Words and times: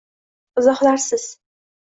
Izohlarsiz 0.61 1.29